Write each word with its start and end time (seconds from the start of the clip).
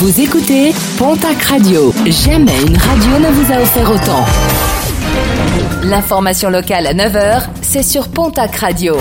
Vous 0.00 0.18
écoutez 0.18 0.72
Pontac 0.96 1.42
Radio. 1.42 1.92
Jamais 2.06 2.58
une 2.62 2.74
radio 2.74 3.18
ne 3.18 3.30
vous 3.32 3.52
a 3.52 3.60
offert 3.60 3.90
autant. 3.90 4.24
L'information 5.82 6.48
locale 6.48 6.86
à 6.86 6.94
9h, 6.94 7.42
c'est 7.60 7.82
sur 7.82 8.08
Pontac 8.08 8.56
Radio. 8.56 8.96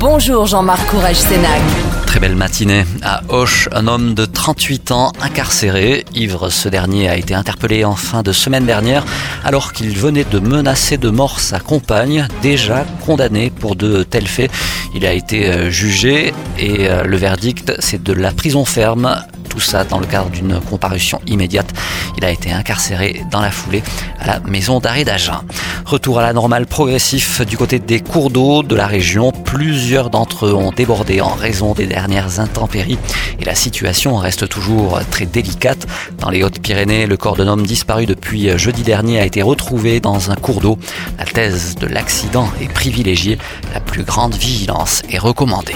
Bonjour 0.00 0.46
Jean-Marc 0.46 0.84
Courage 0.90 1.18
Sénac. 1.18 1.60
Très 2.08 2.18
belle 2.18 2.34
matinée. 2.34 2.84
À 3.02 3.22
Auch, 3.28 3.68
un 3.70 3.86
homme 3.86 4.14
de 4.14 4.24
38 4.24 4.92
ans 4.92 5.12
incarcéré. 5.20 6.04
Ivre, 6.14 6.48
ce 6.48 6.68
dernier 6.68 7.08
a 7.08 7.16
été 7.16 7.34
interpellé 7.34 7.84
en 7.84 7.94
fin 7.94 8.22
de 8.22 8.32
semaine 8.32 8.64
dernière 8.64 9.04
alors 9.44 9.72
qu'il 9.72 9.96
venait 9.96 10.24
de 10.24 10.40
menacer 10.40 10.96
de 10.96 11.10
mort 11.10 11.38
sa 11.38 11.60
compagne, 11.60 12.26
déjà 12.42 12.86
condamnée 13.06 13.50
pour 13.50 13.76
de 13.76 14.02
tels 14.02 14.26
faits. 14.26 14.50
Il 14.94 15.06
a 15.06 15.12
été 15.12 15.46
euh, 15.46 15.70
jugé 15.70 16.32
et 16.58 16.88
euh, 16.88 17.04
le 17.04 17.16
verdict, 17.16 17.72
c'est 17.78 18.02
de 18.02 18.12
la 18.12 18.32
prison 18.32 18.64
ferme 18.64 19.22
tout 19.58 19.64
ça 19.64 19.82
dans 19.82 19.98
le 19.98 20.06
cadre 20.06 20.30
d'une 20.30 20.60
comparution 20.60 21.20
immédiate. 21.26 21.74
Il 22.16 22.24
a 22.24 22.30
été 22.30 22.52
incarcéré 22.52 23.24
dans 23.32 23.40
la 23.40 23.50
foulée 23.50 23.82
à 24.20 24.26
la 24.28 24.40
maison 24.40 24.78
d'arrêt 24.78 25.04
d'Agen. 25.04 25.40
Retour 25.84 26.20
à 26.20 26.22
la 26.22 26.32
normale 26.32 26.64
progressif 26.64 27.40
du 27.44 27.56
côté 27.56 27.80
des 27.80 27.98
cours 27.98 28.30
d'eau 28.30 28.62
de 28.62 28.76
la 28.76 28.86
région. 28.86 29.32
Plusieurs 29.32 30.10
d'entre 30.10 30.46
eux 30.46 30.54
ont 30.54 30.70
débordé 30.70 31.20
en 31.20 31.34
raison 31.34 31.74
des 31.74 31.88
dernières 31.88 32.38
intempéries 32.38 32.98
et 33.40 33.44
la 33.44 33.56
situation 33.56 34.16
reste 34.16 34.48
toujours 34.48 35.00
très 35.10 35.26
délicate. 35.26 35.88
Dans 36.18 36.30
les 36.30 36.44
Hautes-Pyrénées, 36.44 37.06
le 37.06 37.16
corps 37.16 37.34
d'un 37.34 37.48
homme 37.48 37.66
disparu 37.66 38.06
depuis 38.06 38.56
jeudi 38.56 38.84
dernier 38.84 39.18
a 39.18 39.24
été 39.24 39.42
retrouvé 39.42 39.98
dans 39.98 40.30
un 40.30 40.36
cours 40.36 40.60
d'eau. 40.60 40.78
La 41.18 41.24
thèse 41.24 41.74
de 41.74 41.88
l'accident 41.88 42.48
est 42.60 42.72
privilégiée. 42.72 43.38
La 43.74 43.80
plus 43.80 44.04
grande 44.04 44.36
vigilance 44.36 45.02
est 45.10 45.18
recommandée. 45.18 45.74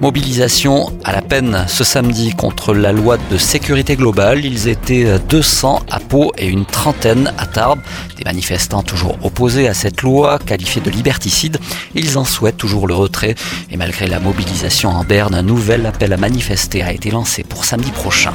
Mobilisation 0.00 0.90
à 1.04 1.12
la 1.12 1.20
peine 1.20 1.66
ce 1.68 1.84
samedi 1.84 2.30
contre 2.30 2.72
la 2.72 2.90
loi 2.90 3.18
de 3.30 3.36
sécurité 3.36 3.96
globale. 3.96 4.46
Ils 4.46 4.66
étaient 4.66 5.18
200 5.28 5.82
à 5.90 6.00
Pau 6.00 6.32
et 6.38 6.46
une 6.46 6.64
trentaine 6.64 7.34
à 7.36 7.44
Tarbes. 7.44 7.80
Des 8.16 8.24
manifestants 8.24 8.82
toujours 8.82 9.18
opposés 9.22 9.68
à 9.68 9.74
cette 9.74 10.00
loi, 10.00 10.38
qualifiée 10.38 10.80
de 10.80 10.90
liberticide. 10.90 11.58
Ils 11.94 12.16
en 12.16 12.24
souhaitent 12.24 12.56
toujours 12.56 12.88
le 12.88 12.94
retrait. 12.94 13.34
Et 13.70 13.76
malgré 13.76 14.06
la 14.06 14.20
mobilisation 14.20 14.88
en 14.88 15.04
Berne, 15.04 15.34
un 15.34 15.42
nouvel 15.42 15.84
appel 15.84 16.14
à 16.14 16.16
manifester 16.16 16.82
a 16.82 16.94
été 16.94 17.10
lancé 17.10 17.44
pour 17.44 17.66
samedi 17.66 17.90
prochain. 17.90 18.32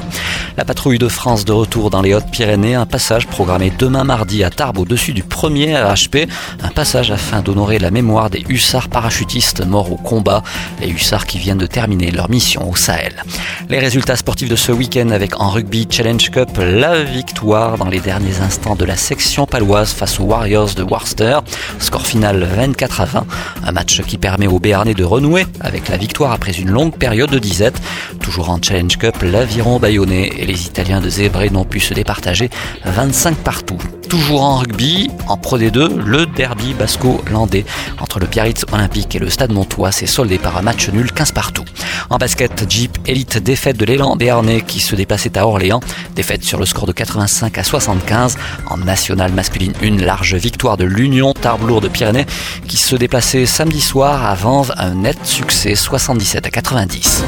La 0.58 0.66
patrouille 0.66 1.00
de 1.00 1.08
France 1.08 1.46
de 1.46 1.52
retour 1.52 1.90
dans 1.90 2.04
les 2.04 2.14
Hautes-Pyrénées. 2.14 2.76
Un 2.76 2.86
passage 2.86 3.26
programmé 3.26 3.72
demain 3.76 4.04
mardi 4.04 4.44
à 4.44 4.52
Tarbes 4.52 4.78
au-dessus 4.78 5.14
du 5.14 5.24
premier 5.24 5.76
RHP. 5.76 6.30
Un 6.62 6.70
passage 6.70 7.10
afin 7.10 7.42
d'honorer 7.42 7.80
la 7.80 7.90
mémoire 7.90 8.30
des 8.30 8.46
hussards 8.50 8.90
parachutistes 8.90 9.66
morts 9.66 9.92
au 9.92 9.98
combat. 9.98 10.44
Les 10.80 10.90
hussards 10.90 11.26
qui 11.26 11.40
viennent 11.40 11.55
de 11.58 11.66
terminer 11.66 12.12
leur 12.12 12.30
mission 12.30 12.70
au 12.70 12.76
Sahel. 12.76 13.24
Les 13.70 13.80
résultats 13.80 14.16
sportifs 14.16 14.50
de 14.50 14.56
ce 14.56 14.72
week-end 14.72 15.10
avec 15.10 15.40
en 15.40 15.50
rugby 15.50 15.88
Challenge 15.90 16.30
Cup 16.30 16.50
la 16.58 17.04
victoire 17.04 17.78
dans 17.78 17.90
les 17.90 18.00
derniers 18.00 18.40
instants 18.42 18.76
de 18.76 18.86
la 18.86 18.96
section 18.96 19.46
paloise 19.46 19.92
face 19.92 20.20
aux 20.20 20.24
Warriors 20.24 20.74
de 20.76 20.84
Worcester. 20.84 21.40
Score 21.80 22.06
final 22.06 22.44
24 22.44 23.02
à 23.02 23.06
20. 23.06 23.26
Un 23.66 23.72
match 23.72 24.02
qui 24.02 24.18
permet 24.18 24.48
aux 24.48 24.60
Béarnais 24.60 24.94
de 24.94 25.04
renouer 25.04 25.46
avec 25.62 25.90
la 25.90 25.98
victoire 25.98 26.32
après 26.32 26.52
une 26.52 26.70
longue 26.70 26.96
période 26.96 27.30
de 27.30 27.40
disette. 27.40 27.82
Toujours 28.22 28.50
en 28.50 28.62
Challenge 28.62 28.98
Cup, 28.98 29.16
l'aviron 29.22 29.80
bayonnais 29.80 30.32
et 30.38 30.46
les 30.46 30.66
Italiens 30.66 31.02
de 31.02 31.10
Zébré 31.10 31.50
n'ont 31.50 31.66
pu 31.66 31.80
se 31.80 31.94
départager 31.94 32.50
25 32.86 33.36
partout. 33.38 33.78
Toujours 34.10 34.44
en 34.44 34.58
rugby, 34.58 35.10
en 35.28 35.38
Pro 35.38 35.58
D2, 35.58 35.96
le 35.96 36.26
derby 36.26 36.74
basco-landais 36.74 37.66
entre 38.00 38.20
le 38.20 38.28
Biarritz 38.28 38.66
Olympique 38.72 39.16
et 39.16 39.20
le 39.20 39.30
Stade 39.30 39.52
Montois 39.52 39.92
s'est 39.92 40.06
soldé 40.06 40.38
par 40.38 40.58
un 40.58 40.62
match 40.62 40.90
nul 40.90 41.12
15 41.12 41.32
partout. 41.32 41.66
En 42.10 42.18
basket, 42.18 42.66
Jeep 42.70 42.98
Elite 43.06 43.40
défaite 43.40 43.78
de 43.78 43.86
l'élan 43.86 44.16
béarnais 44.16 44.62
qui 44.62 44.80
se 44.80 44.96
déplaçait 44.96 45.38
à 45.38 45.48
Orléans, 45.48 45.80
défaite 46.16 46.44
sur 46.44 46.60
le 46.60 46.66
score 46.66 46.86
de 46.86 46.92
85 46.92 47.58
à 47.58 47.64
75. 47.64 48.38
En 48.68 48.78
nationale 48.78 49.34
masculine, 49.34 49.74
une 49.82 50.04
large 50.04 50.36
victoire 50.36 50.78
de 50.78 50.86
l'Union 50.86 51.34
Tarbes 51.34 51.82
de 51.82 51.88
Pyrénées 51.88 52.26
qui 52.68 52.78
se 52.78 52.96
déplaçait 52.96 53.46
samedi 53.46 53.82
soir 53.82 54.26
avant 54.26 54.66
un 54.78 54.94
net 54.94 55.18
succès 55.24 55.76
77 55.76 56.46
à 56.46 56.50
90. 56.52 57.24